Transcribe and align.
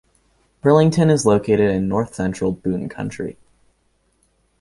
Burlington 0.61 1.11
is 1.11 1.27
located 1.27 1.69
in 1.69 1.87
north-central 1.87 2.53
Boone 2.53 2.89
County. 2.89 3.37